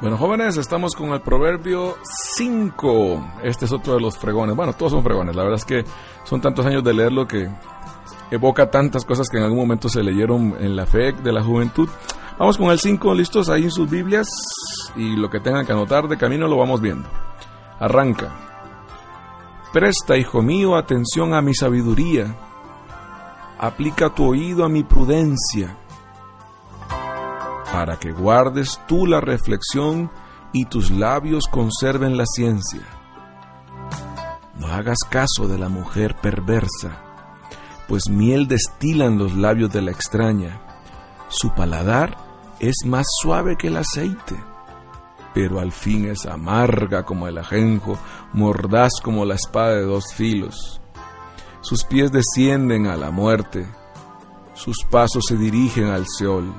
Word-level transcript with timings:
Bueno, 0.00 0.16
jóvenes, 0.16 0.56
estamos 0.56 0.94
con 0.94 1.10
el 1.10 1.20
proverbio 1.20 1.94
5. 2.34 3.32
Este 3.42 3.66
es 3.66 3.72
otro 3.72 3.94
de 3.94 4.00
los 4.00 4.16
fregones. 4.16 4.56
Bueno, 4.56 4.72
todos 4.72 4.92
son 4.92 5.02
fregones. 5.02 5.36
La 5.36 5.42
verdad 5.42 5.58
es 5.58 5.66
que 5.66 5.84
son 6.24 6.40
tantos 6.40 6.64
años 6.64 6.82
de 6.82 6.94
leerlo 6.94 7.28
que 7.28 7.50
evoca 8.30 8.70
tantas 8.70 9.04
cosas 9.04 9.28
que 9.28 9.36
en 9.36 9.44
algún 9.44 9.58
momento 9.58 9.90
se 9.90 10.02
leyeron 10.02 10.56
en 10.58 10.74
la 10.74 10.86
fe 10.86 11.12
de 11.12 11.32
la 11.32 11.42
juventud. 11.42 11.86
Vamos 12.38 12.56
con 12.56 12.70
el 12.70 12.78
5, 12.78 13.14
listos 13.14 13.50
ahí 13.50 13.64
en 13.64 13.70
sus 13.70 13.90
Biblias 13.90 14.26
y 14.96 15.16
lo 15.16 15.28
que 15.28 15.38
tengan 15.38 15.66
que 15.66 15.72
anotar 15.72 16.08
de 16.08 16.16
camino 16.16 16.48
lo 16.48 16.56
vamos 16.56 16.80
viendo. 16.80 17.06
Arranca. 17.78 18.34
Presta, 19.70 20.16
hijo 20.16 20.40
mío, 20.40 20.76
atención 20.76 21.34
a 21.34 21.42
mi 21.42 21.54
sabiduría. 21.54 22.34
Aplica 23.58 24.08
tu 24.08 24.30
oído 24.30 24.64
a 24.64 24.70
mi 24.70 24.82
prudencia, 24.82 25.76
para 27.72 27.98
que 27.98 28.12
guardes 28.12 28.80
tú 28.86 29.06
la 29.06 29.20
reflexión 29.20 30.10
y 30.52 30.64
tus 30.66 30.90
labios 30.90 31.44
conserven 31.50 32.16
la 32.16 32.26
ciencia. 32.26 32.82
No 34.58 34.66
hagas 34.68 34.98
caso 35.08 35.48
de 35.48 35.58
la 35.58 35.68
mujer 35.68 36.16
perversa 36.16 37.10
pues 37.90 38.08
miel 38.08 38.46
destilan 38.46 39.18
los 39.18 39.34
labios 39.34 39.72
de 39.72 39.82
la 39.82 39.90
extraña. 39.90 40.60
Su 41.28 41.52
paladar 41.56 42.16
es 42.60 42.76
más 42.86 43.04
suave 43.20 43.56
que 43.56 43.66
el 43.66 43.78
aceite, 43.78 44.36
pero 45.34 45.58
al 45.58 45.72
fin 45.72 46.08
es 46.08 46.24
amarga 46.24 47.04
como 47.04 47.26
el 47.26 47.36
ajenjo, 47.36 47.98
mordaz 48.32 48.92
como 49.02 49.24
la 49.24 49.34
espada 49.34 49.74
de 49.74 49.82
dos 49.82 50.14
filos. 50.14 50.80
Sus 51.62 51.82
pies 51.82 52.12
descienden 52.12 52.86
a 52.86 52.96
la 52.96 53.10
muerte, 53.10 53.66
sus 54.54 54.84
pasos 54.88 55.24
se 55.26 55.36
dirigen 55.36 55.86
al 55.86 56.06
Seol. 56.06 56.54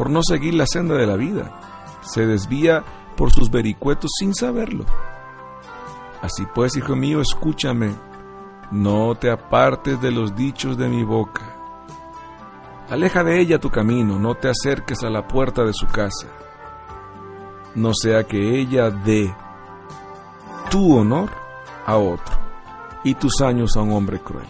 Por 0.00 0.08
no 0.08 0.22
seguir 0.22 0.54
la 0.54 0.64
senda 0.66 0.94
de 0.94 1.06
la 1.06 1.14
vida, 1.16 1.60
se 2.00 2.26
desvía 2.26 2.82
por 3.18 3.30
sus 3.32 3.50
vericuetos 3.50 4.10
sin 4.18 4.34
saberlo. 4.34 4.86
Así 6.22 6.46
pues, 6.54 6.74
hijo 6.74 6.96
mío, 6.96 7.20
escúchame 7.20 7.94
no 8.70 9.14
te 9.14 9.30
apartes 9.30 10.00
de 10.00 10.10
los 10.10 10.34
dichos 10.34 10.78
de 10.78 10.88
mi 10.88 11.04
boca. 11.04 11.42
Aleja 12.88 13.22
de 13.22 13.40
ella 13.40 13.60
tu 13.60 13.68
camino, 13.68 14.18
no 14.18 14.36
te 14.36 14.48
acerques 14.48 15.02
a 15.02 15.10
la 15.10 15.28
puerta 15.28 15.64
de 15.64 15.74
su 15.74 15.86
casa. 15.86 16.28
No 17.74 17.92
sea 17.92 18.24
que 18.24 18.58
ella 18.58 18.88
dé 18.88 19.30
tu 20.70 20.96
honor 20.96 21.28
a 21.84 21.98
otro 21.98 22.36
y 23.04 23.16
tus 23.16 23.42
años 23.42 23.76
a 23.76 23.82
un 23.82 23.92
hombre 23.92 24.18
cruel. 24.18 24.48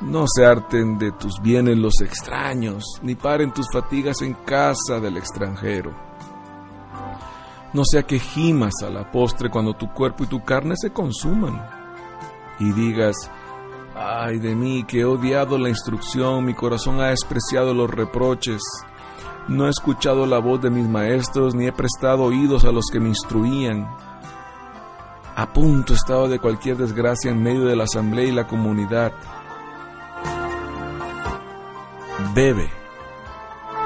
No 0.00 0.26
se 0.28 0.46
harten 0.46 0.98
de 0.98 1.10
tus 1.12 1.40
bienes 1.42 1.76
los 1.76 2.00
extraños, 2.00 2.84
ni 3.02 3.16
paren 3.16 3.52
tus 3.52 3.66
fatigas 3.72 4.22
en 4.22 4.34
casa 4.34 5.00
del 5.00 5.16
extranjero. 5.16 5.92
No 7.72 7.84
sea 7.84 8.04
que 8.04 8.18
gimas 8.18 8.74
a 8.82 8.90
la 8.90 9.10
postre 9.10 9.50
cuando 9.50 9.74
tu 9.74 9.92
cuerpo 9.92 10.24
y 10.24 10.28
tu 10.28 10.42
carne 10.42 10.74
se 10.76 10.90
consuman 10.90 11.60
y 12.58 12.72
digas, 12.72 13.16
ay 13.94 14.38
de 14.38 14.54
mí 14.54 14.84
que 14.84 15.00
he 15.00 15.04
odiado 15.04 15.58
la 15.58 15.68
instrucción, 15.68 16.44
mi 16.44 16.54
corazón 16.54 17.00
ha 17.00 17.08
despreciado 17.08 17.74
los 17.74 17.90
reproches, 17.90 18.62
no 19.48 19.66
he 19.66 19.70
escuchado 19.70 20.26
la 20.26 20.38
voz 20.38 20.60
de 20.60 20.70
mis 20.70 20.86
maestros, 20.86 21.54
ni 21.54 21.66
he 21.66 21.72
prestado 21.72 22.24
oídos 22.24 22.64
a 22.64 22.72
los 22.72 22.84
que 22.92 23.00
me 23.00 23.08
instruían. 23.08 23.88
A 25.34 25.52
punto 25.52 25.94
estaba 25.94 26.28
de 26.28 26.38
cualquier 26.38 26.76
desgracia 26.76 27.30
en 27.30 27.42
medio 27.42 27.64
de 27.64 27.76
la 27.76 27.84
asamblea 27.84 28.26
y 28.26 28.32
la 28.32 28.46
comunidad. 28.46 29.12
Bebe, 32.38 32.70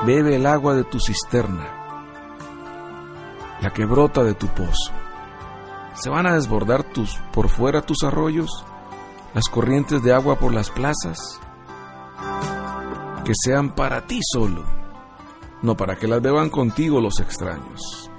bebe 0.04 0.36
el 0.36 0.44
agua 0.44 0.74
de 0.74 0.84
tu 0.84 1.00
cisterna, 1.00 1.66
la 3.62 3.72
que 3.72 3.86
brota 3.86 4.22
de 4.22 4.34
tu 4.34 4.46
pozo. 4.48 4.92
¿Se 5.94 6.10
van 6.10 6.26
a 6.26 6.34
desbordar 6.34 6.84
tus, 6.84 7.16
por 7.32 7.48
fuera 7.48 7.80
tus 7.80 8.02
arroyos? 8.02 8.50
¿Las 9.32 9.48
corrientes 9.48 10.02
de 10.02 10.12
agua 10.12 10.38
por 10.38 10.52
las 10.52 10.68
plazas? 10.68 11.40
Que 13.24 13.32
sean 13.34 13.74
para 13.74 14.06
ti 14.06 14.20
solo, 14.22 14.64
no 15.62 15.74
para 15.74 15.96
que 15.96 16.06
las 16.06 16.20
beban 16.20 16.50
contigo 16.50 17.00
los 17.00 17.20
extraños. 17.20 18.10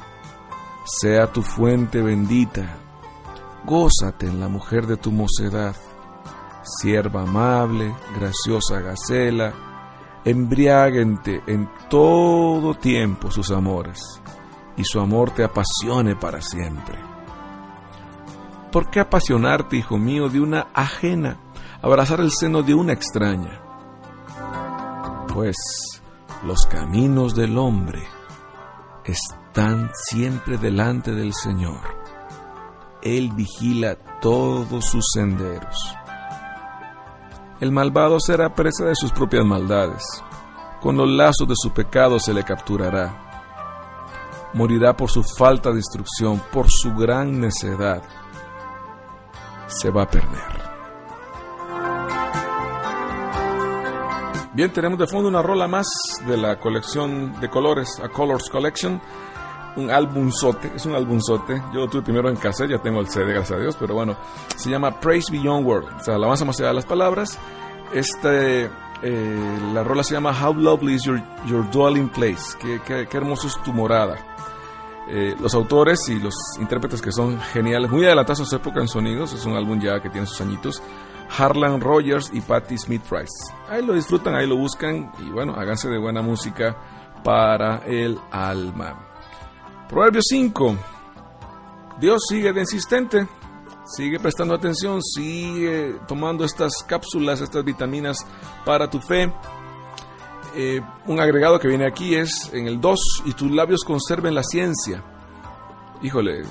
Sea 0.83 1.31
tu 1.31 1.43
fuente 1.43 2.01
bendita, 2.01 2.77
gózate 3.65 4.25
en 4.25 4.39
la 4.39 4.47
mujer 4.47 4.87
de 4.87 4.97
tu 4.97 5.11
mocedad, 5.11 5.75
sierva 6.63 7.21
amable, 7.21 7.93
graciosa 8.15 8.79
gacela, 8.79 9.53
embriáguente 10.25 11.41
en 11.47 11.69
todo 11.89 12.75
tiempo 12.75 13.31
sus 13.31 13.51
amores, 13.51 14.01
y 14.77 14.83
su 14.83 14.99
amor 14.99 15.31
te 15.31 15.43
apasione 15.43 16.15
para 16.15 16.41
siempre. 16.41 16.97
¿Por 18.71 18.89
qué 18.89 18.99
apasionarte, 19.01 19.77
hijo 19.77 19.97
mío, 19.97 20.29
de 20.29 20.39
una 20.39 20.67
ajena, 20.73 21.37
abrazar 21.81 22.19
el 22.21 22.31
seno 22.31 22.63
de 22.63 22.73
una 22.73 22.93
extraña? 22.93 23.61
Pues 25.31 25.55
los 26.43 26.65
caminos 26.65 27.35
del 27.35 27.57
hombre 27.57 28.03
están 29.05 29.91
siempre 29.93 30.57
delante 30.57 31.11
del 31.11 31.33
Señor. 31.33 31.81
Él 33.03 33.31
vigila 33.33 33.95
todos 34.21 34.85
sus 34.85 35.05
senderos. 35.13 35.95
El 37.59 37.71
malvado 37.71 38.19
será 38.19 38.53
presa 38.53 38.85
de 38.85 38.95
sus 38.95 39.11
propias 39.11 39.45
maldades. 39.45 40.03
Con 40.81 40.97
los 40.97 41.09
lazos 41.09 41.47
de 41.47 41.55
su 41.55 41.71
pecado 41.71 42.19
se 42.19 42.33
le 42.33 42.43
capturará. 42.43 43.19
Morirá 44.53 44.95
por 44.95 45.09
su 45.09 45.23
falta 45.23 45.71
de 45.71 45.77
instrucción, 45.77 46.41
por 46.51 46.69
su 46.69 46.93
gran 46.93 47.39
necedad 47.39 48.03
se 49.67 49.89
va 49.89 50.03
a 50.03 50.09
perder. 50.09 50.63
Bien, 54.53 54.71
tenemos 54.71 54.99
de 54.99 55.07
fondo 55.07 55.29
una 55.29 55.41
rola 55.41 55.67
más 55.67 55.87
de 56.27 56.37
la 56.37 56.59
colección 56.59 57.39
de 57.39 57.49
colores, 57.49 57.99
A 58.03 58.09
Colors 58.09 58.49
Collection. 58.51 59.01
Un 59.75 59.89
álbumzote, 59.89 60.71
es 60.75 60.85
un 60.85 60.95
álbumzote. 60.95 61.61
Yo 61.73 61.81
lo 61.81 61.89
tuve 61.89 62.03
primero 62.03 62.29
en 62.29 62.35
cassette, 62.35 62.71
ya 62.71 62.77
tengo 62.77 62.99
el 62.99 63.07
CD, 63.09 63.33
gracias 63.33 63.57
a 63.57 63.61
Dios, 63.61 63.75
pero 63.79 63.95
bueno, 63.95 64.15
se 64.55 64.69
llama 64.69 64.99
Praise 64.99 65.31
Beyond 65.31 65.65
Word, 65.65 65.85
o 65.99 66.03
sea, 66.03 66.15
alabanza 66.15 66.45
más 66.45 66.59
allá 66.59 66.69
de 66.69 66.75
las 66.75 66.85
palabras. 66.85 67.39
Este, 67.91 68.69
eh, 69.01 69.59
la 69.73 69.83
rola 69.83 70.03
se 70.03 70.13
llama 70.13 70.31
How 70.31 70.53
Lovely 70.53 70.93
is 70.93 71.03
Your, 71.03 71.21
your 71.47 71.69
Dwelling 71.71 72.09
Place, 72.09 72.57
qué, 72.59 72.81
qué, 72.85 73.07
qué 73.09 73.17
hermoso 73.17 73.47
es 73.47 73.61
tu 73.63 73.73
morada. 73.73 74.17
Eh, 75.09 75.35
los 75.39 75.53
autores 75.53 76.07
y 76.07 76.19
los 76.19 76.33
intérpretes 76.59 77.01
que 77.01 77.11
son 77.11 77.39
geniales, 77.39 77.91
muy 77.91 78.05
adelantados 78.05 78.41
a 78.41 78.45
su 78.45 78.55
época 78.55 78.79
en 78.79 78.87
sonidos, 78.87 79.33
es 79.33 79.45
un 79.45 79.55
álbum 79.55 79.79
ya 79.79 79.99
que 79.99 80.09
tiene 80.09 80.27
sus 80.27 80.39
añitos. 80.39 80.81
Harlan 81.37 81.81
Rogers 81.81 82.31
y 82.33 82.41
Patti 82.41 82.77
Smith 82.77 83.01
Price. 83.09 83.51
Ahí 83.69 83.83
lo 83.83 83.93
disfrutan, 83.93 84.35
ahí 84.35 84.47
lo 84.47 84.55
buscan 84.55 85.11
y 85.19 85.29
bueno, 85.29 85.55
háganse 85.55 85.89
de 85.89 85.97
buena 85.97 86.21
música 86.21 86.75
para 87.23 87.77
el 87.85 88.19
alma. 88.31 89.12
Proverbio 89.93 90.21
5. 90.23 90.75
Dios 91.99 92.23
sigue 92.27 92.51
de 92.51 92.61
insistente, 92.61 93.27
sigue 93.85 94.19
prestando 94.19 94.55
atención, 94.55 95.03
sigue 95.03 95.99
tomando 96.07 96.43
estas 96.43 96.81
cápsulas, 96.87 97.41
estas 97.41 97.63
vitaminas 97.63 98.17
para 98.65 98.89
tu 98.89 98.99
fe. 98.99 99.31
Eh, 100.55 100.81
un 101.05 101.19
agregado 101.19 101.59
que 101.59 101.67
viene 101.67 101.85
aquí 101.85 102.15
es 102.15 102.49
en 102.53 102.65
el 102.65 102.81
2, 102.81 102.99
y 103.25 103.33
tus 103.33 103.51
labios 103.51 103.83
conserven 103.83 104.33
la 104.33 104.41
ciencia. 104.41 105.03
Híjole, 106.01 106.41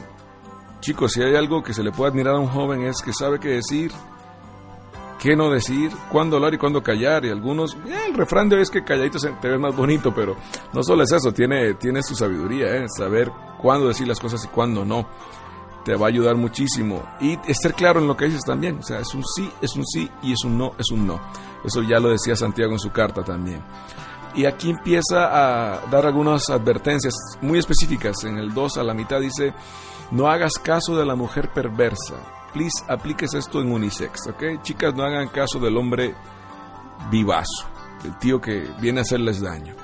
chicos, 0.78 1.10
si 1.10 1.20
hay 1.20 1.34
algo 1.34 1.64
que 1.64 1.74
se 1.74 1.82
le 1.82 1.90
puede 1.90 2.12
admirar 2.12 2.36
a 2.36 2.38
un 2.38 2.48
joven 2.48 2.84
es 2.84 3.02
que 3.02 3.12
sabe 3.12 3.40
qué 3.40 3.48
decir, 3.48 3.90
qué 5.22 5.36
no 5.36 5.50
decir, 5.50 5.92
cuándo 6.10 6.34
hablar 6.34 6.52
y 6.54 6.58
cuándo 6.58 6.82
callar. 6.82 7.24
Y 7.24 7.30
algunos, 7.30 7.74
eh, 7.86 8.06
el 8.08 8.14
refrán 8.14 8.48
de 8.48 8.56
hoy 8.56 8.62
es 8.62 8.70
que 8.70 8.82
calladito 8.82 9.20
se 9.20 9.30
te 9.30 9.48
ve 9.48 9.56
más 9.56 9.74
bonito, 9.74 10.12
pero 10.12 10.36
no 10.72 10.82
solo 10.82 11.04
es 11.04 11.12
eso, 11.12 11.32
tiene, 11.32 11.74
tiene 11.74 12.02
su 12.02 12.16
sabiduría, 12.16 12.74
¿eh? 12.74 12.86
saber 12.88 13.30
cuándo 13.56 13.86
decir 13.86 14.08
las 14.08 14.18
cosas 14.18 14.44
y 14.44 14.48
cuándo 14.48 14.84
no. 14.84 15.06
Te 15.84 15.94
va 15.94 16.06
a 16.06 16.08
ayudar 16.08 16.34
muchísimo. 16.34 17.04
Y 17.20 17.38
estar 17.48 17.74
claro 17.74 18.00
en 18.00 18.08
lo 18.08 18.16
que 18.16 18.26
dices 18.26 18.44
también. 18.44 18.78
O 18.78 18.82
sea, 18.82 19.00
es 19.00 19.14
un 19.14 19.24
sí, 19.24 19.50
es 19.60 19.74
un 19.76 19.86
sí 19.86 20.08
y 20.22 20.32
es 20.32 20.44
un 20.44 20.58
no, 20.58 20.74
es 20.78 20.90
un 20.90 21.06
no. 21.06 21.20
Eso 21.64 21.82
ya 21.82 21.98
lo 21.98 22.08
decía 22.08 22.36
Santiago 22.36 22.72
en 22.72 22.78
su 22.78 22.90
carta 22.90 23.22
también. 23.22 23.62
Y 24.34 24.44
aquí 24.44 24.70
empieza 24.70 25.26
a 25.26 25.86
dar 25.90 26.06
algunas 26.06 26.50
advertencias 26.50 27.14
muy 27.40 27.58
específicas. 27.58 28.22
En 28.24 28.38
el 28.38 28.54
2 28.54 28.78
a 28.78 28.84
la 28.84 28.94
mitad 28.94 29.20
dice, 29.20 29.54
no 30.12 30.28
hagas 30.28 30.52
caso 30.54 30.96
de 30.96 31.04
la 31.04 31.16
mujer 31.16 31.50
perversa. 31.52 32.41
Please, 32.52 32.84
apliques 32.88 33.34
esto 33.34 33.60
en 33.60 33.72
unisex, 33.72 34.28
¿ok? 34.28 34.62
Chicas, 34.62 34.94
no 34.94 35.04
hagan 35.04 35.28
caso 35.28 35.58
del 35.58 35.76
hombre 35.76 36.14
vivazo, 37.10 37.66
el 38.04 38.18
tío 38.18 38.40
que 38.40 38.68
viene 38.80 39.00
a 39.00 39.02
hacerles 39.02 39.40
daño. 39.40 39.74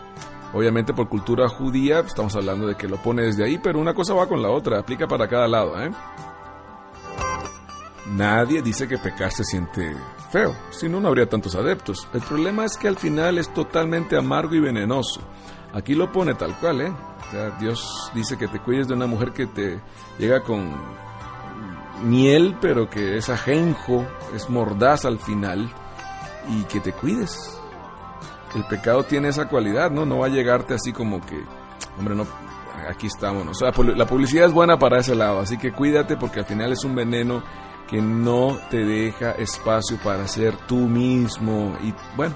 Obviamente 0.53 0.95
por 0.95 1.09
cultura 1.09 1.49
judía 1.49 1.97
pues, 2.01 2.09
estamos 2.09 2.35
hablando 2.37 2.67
de 2.67 2.75
que 2.75 2.89
lo 2.89 2.97
pone 2.97 3.23
desde 3.23 3.45
ahí, 3.45 3.59
pero 3.59 3.79
una 3.79 3.95
cosa 3.95 4.15
va 4.15 4.29
con 4.29 4.43
la 4.43 4.51
otra, 4.51 4.79
aplica 4.79 5.07
para 5.07 5.29
cada 5.29 5.49
lado, 5.49 5.81
¿eh? 5.81 5.91
Nadie 8.07 8.63
dice 8.63 8.89
que 8.89 8.97
pecar 8.97 9.31
se 9.31 9.45
siente 9.45 9.95
feo, 10.31 10.55
si 10.71 10.89
no, 10.89 11.01
no 11.01 11.09
habría 11.09 11.29
tantos 11.29 11.55
adeptos. 11.55 12.09
El 12.15 12.23
problema 12.23 12.65
es 12.65 12.77
que 12.77 12.89
al 12.89 12.97
final 12.97 13.39
es 13.39 13.53
totalmente 13.53 14.17
amargo 14.17 14.55
y 14.55 14.61
venenoso. 14.61 15.21
Aquí 15.75 15.95
lo 15.95 16.11
pone 16.11 16.35
tal 16.35 16.59
cual, 16.59 16.81
¿eh? 16.81 16.93
O 17.29 17.31
sea, 17.31 17.51
Dios 17.59 18.11
dice 18.15 18.39
que 18.39 18.49
te 18.49 18.61
cuides 18.61 18.89
de 18.89 18.95
una 18.95 19.07
mujer 19.07 19.33
que 19.33 19.47
te 19.47 19.81
llega 20.19 20.43
con 20.43 20.75
miel, 22.03 22.57
pero 22.61 22.89
que 22.89 23.17
es 23.17 23.29
ajenjo, 23.29 24.07
es 24.35 24.49
mordaz 24.49 25.05
al 25.05 25.19
final, 25.19 25.71
y 26.49 26.63
que 26.65 26.81
te 26.81 26.93
cuides. 26.93 27.59
El 28.55 28.65
pecado 28.65 29.03
tiene 29.05 29.29
esa 29.29 29.49
cualidad, 29.49 29.91
¿no? 29.91 30.07
No 30.07 30.19
va 30.19 30.27
a 30.27 30.31
llegarte 30.31 30.75
así 30.75 30.93
como 30.93 31.21
que, 31.25 31.43
hombre, 31.99 32.15
no, 32.15 32.27
aquí 32.89 33.07
estamos. 33.07 33.61
La 33.61 34.07
publicidad 34.07 34.47
es 34.47 34.53
buena 34.53 34.79
para 34.79 34.99
ese 34.99 35.15
lado, 35.15 35.41
así 35.41 35.59
que 35.59 35.73
cuídate 35.73 36.17
porque 36.17 36.41
al 36.41 36.47
final 36.47 36.73
es 36.73 36.85
un 36.85 36.95
veneno 36.95 37.43
que 37.89 38.01
no 38.01 38.59
te 38.71 38.85
deja 38.85 39.33
espacio 39.33 39.99
para 40.03 40.27
ser 40.29 40.57
tú 40.67 40.77
mismo. 40.77 41.77
Y 41.83 41.95
bueno, 42.17 42.35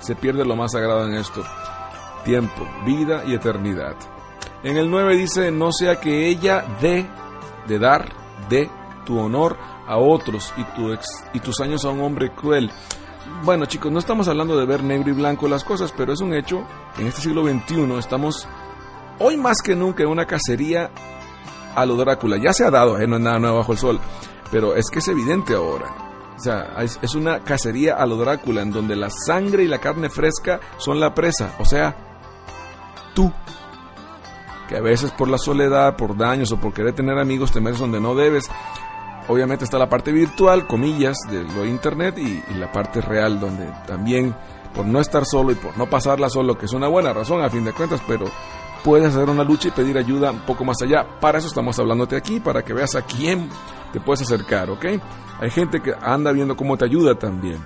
se 0.00 0.14
pierde 0.14 0.44
lo 0.44 0.56
más 0.56 0.72
sagrado 0.72 1.06
en 1.06 1.14
esto. 1.14 1.42
Tiempo, 2.24 2.66
vida 2.86 3.22
y 3.26 3.34
eternidad. 3.34 3.96
En 4.62 4.78
el 4.78 4.90
9 4.90 5.16
dice, 5.16 5.50
no 5.50 5.72
sea 5.72 6.00
que 6.00 6.26
ella 6.26 6.64
dé, 6.80 7.06
de 7.68 7.78
dar, 7.78 8.08
de 8.48 8.70
tu 9.04 9.18
honor 9.18 9.56
a 9.86 9.96
otros 9.96 10.52
y, 10.56 10.64
tu 10.76 10.96
y 11.32 11.40
tus 11.40 11.60
años 11.60 11.84
a 11.84 11.90
un 11.90 12.00
hombre 12.00 12.32
cruel. 12.32 12.70
Bueno 13.42 13.66
chicos, 13.66 13.90
no 13.90 13.98
estamos 13.98 14.28
hablando 14.28 14.56
de 14.56 14.66
ver 14.66 14.82
negro 14.82 15.10
y 15.10 15.12
blanco 15.12 15.48
las 15.48 15.64
cosas, 15.64 15.92
pero 15.96 16.12
es 16.12 16.20
un 16.20 16.34
hecho, 16.34 16.64
en 16.98 17.06
este 17.06 17.22
siglo 17.22 17.44
XXI 17.46 17.98
estamos 17.98 18.46
hoy 19.18 19.36
más 19.36 19.62
que 19.62 19.74
nunca 19.74 20.02
en 20.02 20.10
una 20.10 20.26
cacería 20.26 20.90
a 21.74 21.86
lo 21.86 21.96
Drácula. 21.96 22.36
Ya 22.36 22.52
se 22.52 22.64
ha 22.64 22.70
dado, 22.70 22.98
¿eh? 22.98 23.06
no 23.06 23.16
es 23.16 23.22
nada 23.22 23.38
nuevo 23.38 23.58
bajo 23.58 23.72
el 23.72 23.78
sol, 23.78 24.00
pero 24.50 24.74
es 24.74 24.90
que 24.90 24.98
es 24.98 25.08
evidente 25.08 25.54
ahora. 25.54 25.86
O 26.36 26.40
sea, 26.40 26.74
es, 26.82 26.98
es 27.00 27.14
una 27.14 27.40
cacería 27.40 27.94
a 27.94 28.06
lo 28.06 28.16
Drácula 28.16 28.62
en 28.62 28.72
donde 28.72 28.96
la 28.96 29.08
sangre 29.10 29.64
y 29.64 29.68
la 29.68 29.78
carne 29.78 30.08
fresca 30.08 30.60
son 30.78 31.00
la 31.00 31.14
presa. 31.14 31.54
O 31.58 31.64
sea, 31.64 31.96
tú 33.14 33.32
que 34.68 34.76
a 34.76 34.80
veces 34.80 35.10
por 35.10 35.28
la 35.28 35.38
soledad, 35.38 35.96
por 35.96 36.16
daños 36.16 36.50
o 36.52 36.58
por 36.58 36.72
querer 36.72 36.94
tener 36.94 37.18
amigos 37.18 37.52
te 37.52 37.60
metes 37.60 37.80
donde 37.80 38.00
no 38.00 38.14
debes. 38.14 38.50
Obviamente 39.28 39.64
está 39.64 39.78
la 39.78 39.88
parte 39.88 40.12
virtual, 40.12 40.66
comillas, 40.66 41.16
de 41.30 41.44
lo 41.44 41.64
internet 41.64 42.18
y, 42.18 42.42
la 42.58 42.70
parte 42.70 43.00
real 43.00 43.40
donde 43.40 43.66
también 43.86 44.34
por 44.74 44.84
no 44.84 45.00
estar 45.00 45.24
solo 45.24 45.52
y 45.52 45.54
por 45.54 45.76
no 45.78 45.86
pasarla 45.86 46.28
solo, 46.28 46.58
que 46.58 46.66
es 46.66 46.72
una 46.72 46.88
buena 46.88 47.12
razón 47.12 47.42
a 47.42 47.48
fin 47.48 47.64
de 47.64 47.72
cuentas, 47.72 48.02
pero 48.06 48.26
puedes 48.82 49.14
hacer 49.14 49.30
una 49.30 49.44
lucha 49.44 49.68
y 49.68 49.70
pedir 49.70 49.96
ayuda 49.96 50.30
un 50.30 50.40
poco 50.40 50.64
más 50.64 50.82
allá. 50.82 51.06
Para 51.20 51.38
eso 51.38 51.46
estamos 51.46 51.78
hablándote 51.78 52.16
aquí, 52.16 52.40
para 52.40 52.62
que 52.62 52.74
veas 52.74 52.94
a 52.96 53.02
quién 53.02 53.48
te 53.92 54.00
puedes 54.00 54.22
acercar, 54.22 54.68
¿ok? 54.70 54.84
Hay 55.40 55.50
gente 55.50 55.80
que 55.80 55.94
anda 56.00 56.32
viendo 56.32 56.56
cómo 56.56 56.76
te 56.76 56.84
ayuda 56.84 57.14
también. 57.14 57.58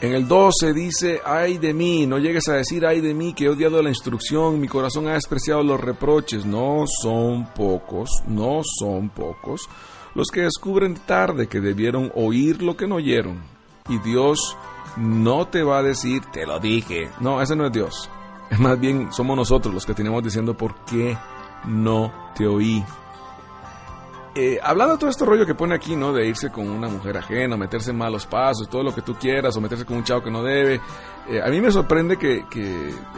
En 0.00 0.14
el 0.14 0.28
12 0.28 0.72
dice, 0.72 1.20
ay 1.24 1.58
de 1.58 1.74
mí, 1.74 2.06
no 2.06 2.18
llegues 2.18 2.48
a 2.48 2.54
decir, 2.54 2.86
ay 2.86 3.00
de 3.00 3.14
mí, 3.14 3.34
que 3.34 3.46
he 3.46 3.48
odiado 3.48 3.82
la 3.82 3.88
instrucción, 3.88 4.60
mi 4.60 4.68
corazón 4.68 5.08
ha 5.08 5.14
despreciado 5.14 5.62
los 5.64 5.80
reproches. 5.80 6.46
No 6.46 6.84
son 7.02 7.46
pocos, 7.54 8.10
no 8.26 8.60
son 8.78 9.08
pocos 9.08 9.68
los 10.14 10.28
que 10.28 10.42
descubren 10.42 10.94
tarde 10.94 11.46
que 11.46 11.60
debieron 11.60 12.10
oír 12.14 12.62
lo 12.62 12.76
que 12.76 12.86
no 12.86 12.96
oyeron. 12.96 13.40
Y 13.88 13.98
Dios 13.98 14.56
no 14.96 15.46
te 15.46 15.62
va 15.62 15.78
a 15.78 15.82
decir, 15.82 16.22
te 16.32 16.46
lo 16.46 16.58
dije. 16.58 17.08
No, 17.20 17.40
ese 17.40 17.54
no 17.54 17.66
es 17.66 17.72
Dios. 17.72 18.10
Más 18.58 18.78
bien, 18.80 19.12
somos 19.12 19.36
nosotros 19.36 19.72
los 19.72 19.86
que 19.86 19.94
tenemos 19.94 20.22
diciendo, 20.22 20.56
¿por 20.56 20.74
qué 20.84 21.16
no 21.66 22.12
te 22.36 22.46
oí? 22.46 22.84
Eh, 24.40 24.60
hablando 24.62 24.94
de 24.94 25.00
todo 25.00 25.10
este 25.10 25.24
rollo 25.24 25.44
que 25.44 25.56
pone 25.56 25.74
aquí, 25.74 25.96
¿no? 25.96 26.12
De 26.12 26.24
irse 26.24 26.52
con 26.52 26.70
una 26.70 26.86
mujer 26.88 27.16
ajena, 27.16 27.56
meterse 27.56 27.90
en 27.90 27.98
malos 27.98 28.24
pasos, 28.24 28.68
todo 28.68 28.84
lo 28.84 28.94
que 28.94 29.02
tú 29.02 29.16
quieras, 29.16 29.56
o 29.56 29.60
meterse 29.60 29.84
con 29.84 29.96
un 29.96 30.04
chavo 30.04 30.22
que 30.22 30.30
no 30.30 30.44
debe. 30.44 30.80
Eh, 31.28 31.42
a 31.42 31.48
mí 31.48 31.60
me 31.60 31.72
sorprende 31.72 32.16
que, 32.16 32.44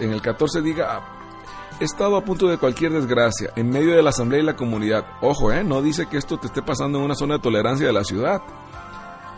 en 0.00 0.12
el 0.12 0.22
14 0.22 0.62
diga, 0.62 0.96
ah, 0.96 1.76
he 1.78 1.84
estado 1.84 2.16
a 2.16 2.24
punto 2.24 2.48
de 2.48 2.56
cualquier 2.56 2.92
desgracia, 2.92 3.52
en 3.54 3.68
medio 3.68 3.94
de 3.94 4.02
la 4.02 4.08
asamblea 4.08 4.40
y 4.40 4.44
la 4.44 4.56
comunidad. 4.56 5.04
Ojo, 5.20 5.52
¿eh? 5.52 5.62
No 5.62 5.82
dice 5.82 6.06
que 6.06 6.16
esto 6.16 6.38
te 6.38 6.46
esté 6.46 6.62
pasando 6.62 6.96
en 6.96 7.04
una 7.04 7.14
zona 7.14 7.34
de 7.34 7.40
tolerancia 7.40 7.86
de 7.86 7.92
la 7.92 8.04
ciudad. 8.04 8.40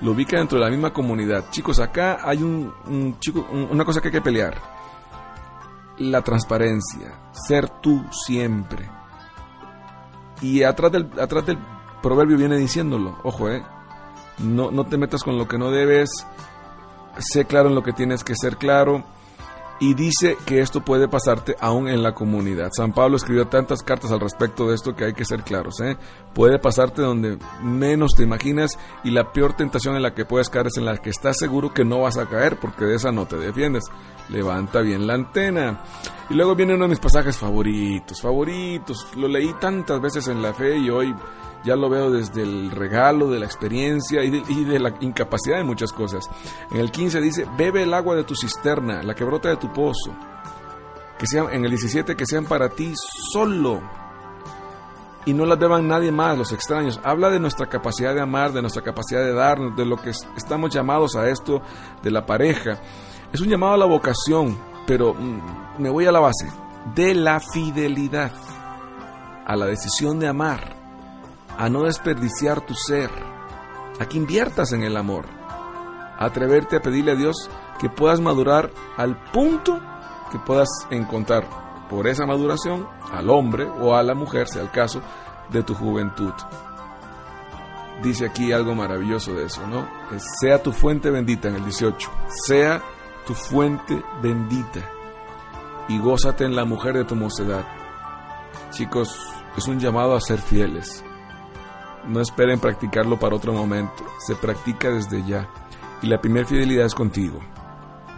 Lo 0.02 0.12
ubica 0.12 0.36
dentro 0.36 0.60
de 0.60 0.64
la 0.64 0.70
misma 0.70 0.92
comunidad. 0.92 1.46
Chicos, 1.50 1.80
acá 1.80 2.20
hay 2.22 2.44
un, 2.44 3.16
chico, 3.18 3.44
una 3.50 3.84
cosa 3.84 4.00
que 4.00 4.06
hay 4.06 4.12
que 4.12 4.20
pelear. 4.20 4.56
La 5.98 6.22
transparencia. 6.22 7.12
Ser 7.32 7.68
tú 7.80 8.04
siempre 8.24 9.01
y 10.42 10.62
atrás 10.64 10.92
del, 10.92 11.08
atrás 11.18 11.46
del 11.46 11.58
proverbio 12.02 12.36
viene 12.36 12.56
diciéndolo, 12.56 13.18
ojo, 13.22 13.48
eh, 13.48 13.62
no, 14.38 14.70
no 14.70 14.84
te 14.84 14.98
metas 14.98 15.22
con 15.22 15.38
lo 15.38 15.46
que 15.46 15.56
no 15.56 15.70
debes, 15.70 16.10
sé 17.18 17.44
claro 17.44 17.68
en 17.68 17.74
lo 17.74 17.82
que 17.82 17.92
tienes 17.92 18.24
que 18.24 18.34
ser 18.34 18.56
claro. 18.56 19.04
Y 19.82 19.94
dice 19.94 20.38
que 20.46 20.60
esto 20.60 20.84
puede 20.84 21.08
pasarte 21.08 21.56
aún 21.58 21.88
en 21.88 22.04
la 22.04 22.14
comunidad. 22.14 22.70
San 22.70 22.92
Pablo 22.92 23.16
escribió 23.16 23.48
tantas 23.48 23.82
cartas 23.82 24.12
al 24.12 24.20
respecto 24.20 24.68
de 24.68 24.76
esto 24.76 24.94
que 24.94 25.06
hay 25.06 25.12
que 25.12 25.24
ser 25.24 25.42
claros. 25.42 25.80
¿eh? 25.80 25.96
Puede 26.32 26.60
pasarte 26.60 27.02
donde 27.02 27.36
menos 27.60 28.12
te 28.16 28.22
imaginas 28.22 28.78
y 29.02 29.10
la 29.10 29.32
peor 29.32 29.54
tentación 29.54 29.96
en 29.96 30.02
la 30.02 30.14
que 30.14 30.24
puedes 30.24 30.50
caer 30.50 30.68
es 30.68 30.76
en 30.76 30.84
la 30.84 30.98
que 30.98 31.10
estás 31.10 31.36
seguro 31.36 31.74
que 31.74 31.84
no 31.84 32.02
vas 32.02 32.16
a 32.16 32.26
caer 32.26 32.60
porque 32.60 32.84
de 32.84 32.94
esa 32.94 33.10
no 33.10 33.26
te 33.26 33.34
defiendes. 33.34 33.82
Levanta 34.28 34.82
bien 34.82 35.04
la 35.04 35.14
antena. 35.14 35.82
Y 36.30 36.34
luego 36.34 36.54
viene 36.54 36.74
uno 36.74 36.84
de 36.84 36.90
mis 36.90 37.00
pasajes 37.00 37.36
favoritos, 37.36 38.22
favoritos. 38.22 39.08
Lo 39.16 39.26
leí 39.26 39.52
tantas 39.54 40.00
veces 40.00 40.28
en 40.28 40.42
la 40.42 40.54
fe 40.54 40.78
y 40.78 40.90
hoy 40.90 41.12
ya 41.64 41.76
lo 41.76 41.88
veo 41.88 42.10
desde 42.10 42.42
el 42.42 42.70
regalo, 42.70 43.30
de 43.30 43.38
la 43.38 43.46
experiencia 43.46 44.22
y 44.24 44.30
de, 44.30 44.78
la 44.78 44.94
incapacidad 45.00 45.58
de 45.58 45.64
muchas 45.64 45.92
cosas. 45.92 46.28
En 46.70 46.78
el 46.78 46.90
15 46.90 47.20
dice, 47.20 47.46
bebe 47.56 47.84
el 47.84 47.94
agua 47.94 48.16
de 48.16 48.24
tu 48.24 48.34
cisterna, 48.34 49.02
la 49.02 49.14
que 49.14 49.24
brota 49.24 49.48
de 49.48 49.56
tu 49.56 49.72
pozo. 49.72 50.12
Que 51.18 51.26
sean, 51.26 51.46
en 51.52 51.64
el 51.64 51.70
17, 51.70 52.16
que 52.16 52.26
sean 52.26 52.46
para 52.46 52.68
ti 52.68 52.92
solo. 53.32 53.80
Y 55.24 55.32
no 55.34 55.46
las 55.46 55.58
beban 55.58 55.86
nadie 55.86 56.10
más, 56.10 56.36
los 56.36 56.52
extraños. 56.52 56.98
Habla 57.04 57.30
de 57.30 57.38
nuestra 57.38 57.68
capacidad 57.68 58.12
de 58.12 58.20
amar, 58.20 58.52
de 58.52 58.60
nuestra 58.60 58.82
capacidad 58.82 59.20
de 59.20 59.32
dar, 59.32 59.58
de 59.76 59.86
lo 59.86 59.96
que 59.96 60.10
estamos 60.10 60.74
llamados 60.74 61.14
a 61.14 61.28
esto, 61.28 61.62
de 62.02 62.10
la 62.10 62.26
pareja. 62.26 62.80
Es 63.32 63.40
un 63.40 63.48
llamado 63.48 63.74
a 63.74 63.78
la 63.78 63.86
vocación, 63.86 64.58
pero 64.84 65.14
mm, 65.14 65.80
me 65.80 65.90
voy 65.90 66.06
a 66.06 66.12
la 66.12 66.18
base, 66.18 66.50
de 66.96 67.14
la 67.14 67.38
fidelidad, 67.38 68.32
a 69.46 69.54
la 69.54 69.66
decisión 69.66 70.18
de 70.18 70.26
amar 70.26 70.81
a 71.58 71.68
no 71.68 71.84
desperdiciar 71.84 72.60
tu 72.60 72.74
ser, 72.74 73.10
a 74.00 74.06
que 74.06 74.16
inviertas 74.16 74.72
en 74.72 74.82
el 74.82 74.96
amor, 74.96 75.26
a 76.18 76.24
atreverte 76.24 76.76
a 76.76 76.82
pedirle 76.82 77.12
a 77.12 77.16
Dios 77.16 77.50
que 77.78 77.88
puedas 77.88 78.20
madurar 78.20 78.70
al 78.96 79.16
punto 79.32 79.80
que 80.30 80.38
puedas 80.38 80.68
encontrar 80.90 81.44
por 81.90 82.06
esa 82.06 82.24
maduración 82.24 82.88
al 83.12 83.28
hombre 83.28 83.68
o 83.68 83.94
a 83.94 84.02
la 84.02 84.14
mujer, 84.14 84.48
sea 84.48 84.62
el 84.62 84.70
caso, 84.70 85.02
de 85.50 85.62
tu 85.62 85.74
juventud. 85.74 86.32
Dice 88.02 88.26
aquí 88.26 88.50
algo 88.50 88.74
maravilloso 88.74 89.34
de 89.34 89.44
eso, 89.44 89.66
¿no? 89.66 89.86
Sea 90.40 90.62
tu 90.62 90.72
fuente 90.72 91.10
bendita 91.10 91.48
en 91.48 91.56
el 91.56 91.64
18, 91.64 92.10
sea 92.46 92.82
tu 93.26 93.34
fuente 93.34 94.02
bendita 94.22 94.80
y 95.88 95.98
gózate 95.98 96.44
en 96.44 96.56
la 96.56 96.64
mujer 96.64 96.94
de 96.94 97.04
tu 97.04 97.14
mocedad. 97.14 97.64
Chicos, 98.70 99.14
es 99.56 99.68
un 99.68 99.78
llamado 99.78 100.16
a 100.16 100.20
ser 100.20 100.40
fieles, 100.40 101.04
no 102.06 102.20
esperen 102.20 102.60
practicarlo 102.60 103.18
para 103.18 103.36
otro 103.36 103.52
momento, 103.52 104.04
se 104.18 104.34
practica 104.34 104.90
desde 104.90 105.24
ya. 105.24 105.48
Y 106.02 106.06
la 106.06 106.20
primera 106.20 106.46
fidelidad 106.46 106.86
es 106.86 106.94
contigo. 106.94 107.40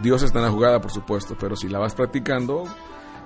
Dios 0.01 0.23
está 0.23 0.39
en 0.39 0.45
la 0.45 0.51
jugada, 0.51 0.81
por 0.81 0.91
supuesto, 0.91 1.35
pero 1.39 1.55
si 1.55 1.69
la 1.69 1.79
vas 1.79 1.93
practicando 1.93 2.63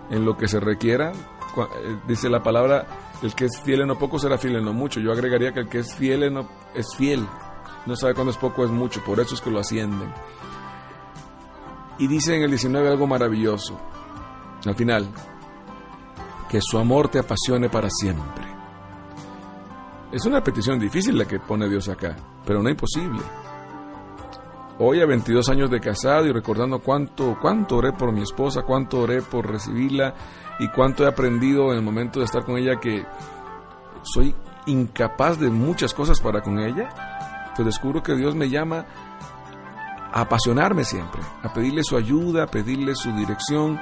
en 0.10 0.26
lo 0.26 0.38
que 0.38 0.48
se 0.48 0.60
requiera, 0.60 1.12
eh, 1.12 2.00
dice 2.08 2.30
la 2.30 2.44
palabra, 2.44 2.88
el 3.22 3.34
que 3.34 3.46
es 3.46 3.60
fiel 3.62 3.82
en 3.82 3.88
lo 3.88 3.98
poco 3.98 4.20
será 4.20 4.38
fiel 4.38 4.56
en 4.56 4.66
lo 4.66 4.74
mucho. 4.74 5.00
Yo 5.00 5.12
agregaría 5.12 5.54
que 5.54 5.62
el 5.62 5.70
que 5.70 5.80
es 5.80 5.96
fiel 5.96 6.24
en 6.24 6.46
es 6.74 6.96
fiel. 6.96 7.26
No 7.86 7.96
sabe 7.96 8.14
cuándo 8.14 8.32
es 8.32 8.38
poco 8.38 8.64
es 8.66 8.72
mucho, 8.72 9.04
por 9.04 9.20
eso 9.20 9.36
es 9.36 9.42
que 9.42 9.50
lo 9.50 9.60
ascienden. 9.60 10.14
Y 11.98 12.08
dice 12.08 12.36
en 12.36 12.44
el 12.44 12.50
19 12.50 12.88
algo 12.88 13.08
maravilloso, 13.08 13.80
al 14.66 14.76
final, 14.76 15.10
que 16.50 16.60
su 16.62 16.78
amor 16.78 17.10
te 17.10 17.20
apasione 17.20 17.70
para 17.70 17.90
siempre. 17.90 18.49
Es 20.12 20.26
una 20.26 20.44
petición 20.44 20.80
difícil 20.80 21.16
la 21.20 21.26
que 21.26 21.40
pone 21.40 21.70
Dios 21.70 21.88
acá, 21.88 22.16
pero 22.44 22.64
no 22.64 22.70
imposible. 22.70 23.22
Hoy 24.80 25.02
a 25.02 25.06
22 25.06 25.48
años 25.50 25.70
de 25.70 25.80
casado 25.80 26.26
y 26.26 26.32
recordando 26.32 26.80
cuánto, 26.80 27.38
cuánto 27.40 27.78
oré 27.78 27.94
por 27.94 28.12
mi 28.12 28.24
esposa, 28.24 28.64
cuánto 28.64 29.02
oré 29.02 29.22
por 29.22 29.48
recibirla 29.48 30.16
y 30.58 30.68
cuánto 30.70 31.04
he 31.04 31.08
aprendido 31.08 31.72
en 31.72 31.78
el 31.78 31.84
momento 31.84 32.20
de 32.20 32.26
estar 32.26 32.44
con 32.44 32.58
ella 32.58 32.80
que 32.80 33.06
soy 34.02 34.34
incapaz 34.66 35.40
de 35.40 35.52
muchas 35.52 35.94
cosas 35.94 36.20
para 36.20 36.42
con 36.42 36.58
ella, 36.58 37.52
pues 37.56 37.68
descubro 37.68 38.02
que 38.02 38.16
Dios 38.16 38.34
me 38.34 38.50
llama 38.50 38.88
a 40.12 40.22
apasionarme 40.22 40.86
siempre, 40.86 41.22
a 41.44 41.54
pedirle 41.54 41.84
su 41.84 41.96
ayuda, 41.96 42.46
a 42.46 42.48
pedirle 42.48 42.96
su 42.96 43.12
dirección 43.12 43.80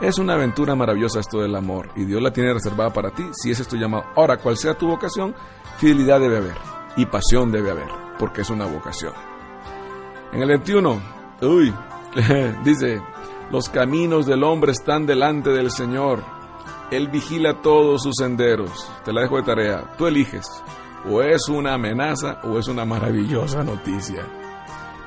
es 0.00 0.18
una 0.18 0.34
aventura 0.34 0.74
maravillosa 0.74 1.20
esto 1.20 1.40
del 1.40 1.54
amor 1.54 1.90
y 1.94 2.04
Dios 2.04 2.22
la 2.22 2.32
tiene 2.32 2.54
reservada 2.54 2.92
para 2.92 3.10
ti 3.10 3.24
si 3.32 3.50
ese 3.50 3.62
es 3.62 3.68
tu 3.68 3.76
llamado. 3.76 4.04
Ahora, 4.16 4.38
cual 4.38 4.56
sea 4.56 4.74
tu 4.74 4.88
vocación, 4.88 5.34
fidelidad 5.78 6.20
debe 6.20 6.38
haber 6.38 6.56
y 6.96 7.06
pasión 7.06 7.52
debe 7.52 7.70
haber, 7.70 7.88
porque 8.18 8.40
es 8.40 8.50
una 8.50 8.66
vocación. 8.66 9.12
En 10.32 10.42
el 10.42 10.48
21, 10.48 11.00
uy, 11.42 11.74
dice, 12.64 13.02
Los 13.50 13.68
caminos 13.68 14.26
del 14.26 14.42
hombre 14.42 14.72
están 14.72 15.06
delante 15.06 15.50
del 15.50 15.70
Señor. 15.70 16.22
Él 16.90 17.08
vigila 17.08 17.62
todos 17.62 18.02
sus 18.02 18.16
senderos. 18.16 18.90
Te 19.04 19.12
la 19.12 19.22
dejo 19.22 19.36
de 19.36 19.42
tarea. 19.42 19.94
Tú 19.96 20.06
eliges. 20.06 20.46
O 21.08 21.22
es 21.22 21.48
una 21.48 21.74
amenaza 21.74 22.40
o 22.44 22.58
es 22.58 22.68
una 22.68 22.84
maravillosa 22.84 23.62
noticia. 23.62 24.26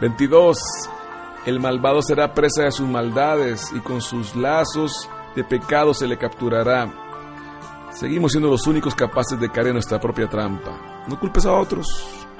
22. 0.01 0.57
El 1.45 1.59
malvado 1.59 2.01
será 2.01 2.33
presa 2.33 2.63
de 2.63 2.71
sus 2.71 2.87
maldades 2.87 3.71
y 3.75 3.79
con 3.79 4.01
sus 4.01 4.35
lazos 4.35 5.09
de 5.35 5.43
pecado 5.43 5.93
se 5.93 6.07
le 6.07 6.17
capturará. 6.17 6.91
Seguimos 7.91 8.31
siendo 8.31 8.49
los 8.49 8.65
únicos 8.65 8.95
capaces 8.95 9.39
de 9.39 9.49
caer 9.49 9.67
en 9.67 9.73
nuestra 9.73 9.99
propia 9.99 10.29
trampa. 10.29 11.03
No 11.07 11.19
culpes 11.19 11.45
a 11.45 11.53
otros, 11.53 11.87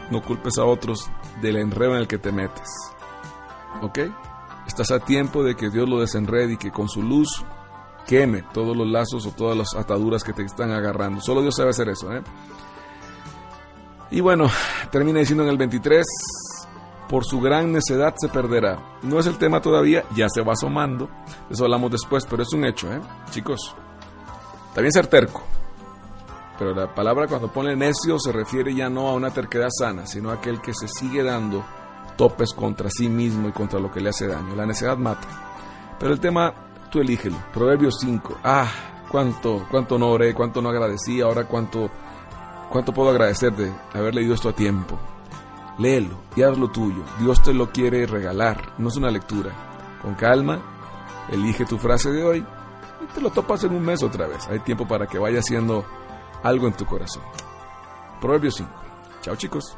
no 0.10 0.22
culpes 0.22 0.58
a 0.58 0.64
otros 0.64 1.10
del 1.42 1.58
enredo 1.58 1.96
en 1.96 2.00
el 2.00 2.08
que 2.08 2.18
te 2.18 2.32
metes. 2.32 2.70
¿Ok? 3.82 4.00
Estás 4.68 4.92
a 4.92 5.00
tiempo 5.00 5.44
de 5.44 5.56
que 5.56 5.70
Dios 5.70 5.90
lo 5.90 6.00
desenrede 6.00 6.54
y 6.54 6.58
que 6.58 6.72
con 6.72 6.88
su 6.88 7.04
luz 7.04 7.44
queme 8.08 8.44
todos 8.54 8.76
los 8.76 8.88
lazos 8.88 9.26
o 9.26 9.32
todas 9.32 9.58
las 9.58 9.76
ataduras 9.76 10.24
que 10.24 10.34
te 10.34 10.44
están 10.44 10.72
agarrando. 10.72 11.22
Solo 11.22 11.42
Dios 11.42 11.56
sabe 11.56 11.72
hacer 11.72 11.90
eso. 11.90 12.14
¿eh? 12.14 12.22
Y 14.12 14.22
bueno, 14.22 14.50
termina 14.92 15.20
diciendo 15.20 15.44
en 15.44 15.50
el 15.50 15.58
23, 15.58 16.06
por 17.14 17.26
su 17.26 17.40
gran 17.40 17.72
necedad 17.72 18.16
se 18.18 18.28
perderá. 18.28 18.98
No 19.04 19.20
es 19.20 19.28
el 19.28 19.38
tema 19.38 19.62
todavía, 19.62 20.04
ya 20.16 20.26
se 20.30 20.42
va 20.42 20.54
asomando. 20.54 21.12
Eso 21.48 21.66
hablamos 21.66 21.92
después, 21.92 22.26
pero 22.28 22.42
es 22.42 22.52
un 22.54 22.66
hecho, 22.66 22.92
¿eh? 22.92 23.00
Chicos, 23.30 23.76
también 24.74 24.92
ser 24.92 25.06
terco. 25.06 25.44
Pero 26.58 26.74
la 26.74 26.92
palabra 26.92 27.28
cuando 27.28 27.50
pone 27.50 27.76
necio 27.76 28.18
se 28.18 28.32
refiere 28.32 28.74
ya 28.74 28.90
no 28.90 29.10
a 29.10 29.14
una 29.14 29.30
terquedad 29.30 29.70
sana, 29.70 30.08
sino 30.08 30.32
a 30.32 30.34
aquel 30.34 30.60
que 30.60 30.74
se 30.74 30.88
sigue 30.88 31.22
dando 31.22 31.64
topes 32.18 32.52
contra 32.52 32.90
sí 32.90 33.08
mismo 33.10 33.48
y 33.48 33.52
contra 33.52 33.80
lo 33.80 33.92
que 33.92 34.02
le 34.02 34.10
hace 34.10 34.26
daño. 34.26 34.56
La 34.56 34.66
necedad 34.66 34.98
mata. 34.98 35.28
Pero 36.00 36.14
el 36.14 36.20
tema, 36.20 36.52
tú 36.90 37.00
elígelo. 37.00 37.38
Proverbios 37.54 37.98
5. 38.00 38.40
Ah, 38.44 38.72
cuánto, 39.12 39.68
cuánto 39.70 40.00
no 40.00 40.10
oré, 40.10 40.34
cuánto 40.34 40.64
no 40.64 40.70
agradecí, 40.70 41.22
ahora 41.22 41.44
cuánto, 41.44 41.92
cuánto 42.72 42.92
puedo 42.92 43.12
agradecer 43.12 43.56
de 43.56 43.72
haber 43.94 44.16
leído 44.16 44.34
esto 44.34 44.50
a 44.50 44.56
tiempo. 44.56 44.98
Léelo 45.78 46.16
y 46.36 46.44
haz 46.44 46.58
lo 46.58 46.70
tuyo. 46.70 47.04
Dios 47.20 47.42
te 47.42 47.54
lo 47.54 47.72
quiere 47.72 48.06
regalar, 48.06 48.74
no 48.78 48.90
es 48.90 48.96
una 48.96 49.10
lectura. 49.10 49.52
Con 50.02 50.16
calma, 50.16 50.60
elige 51.32 51.66
tu 51.66 51.78
frase 51.78 52.12
de 52.12 52.24
hoy 52.24 52.46
y 53.02 53.14
te 53.14 53.22
lo 53.22 53.30
topas 53.30 53.64
en 53.64 53.74
un 53.74 53.84
mes 53.84 54.04
otra 54.04 54.28
vez. 54.28 54.48
Hay 54.48 54.60
tiempo 54.60 54.88
para 54.88 55.08
que 55.08 55.18
vaya 55.18 55.40
haciendo 55.40 55.86
algo 56.44 56.68
en 56.68 56.74
tu 56.74 56.86
corazón. 56.86 57.24
Proverbios 58.22 58.56
5. 58.56 58.70
Chao 59.22 59.36
chicos. 59.36 59.78